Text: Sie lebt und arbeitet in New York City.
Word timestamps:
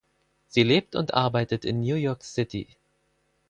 Sie 0.47 0.63
lebt 0.63 0.95
und 0.95 1.13
arbeitet 1.13 1.63
in 1.63 1.81
New 1.81 1.93
York 1.93 2.23
City. 2.23 2.67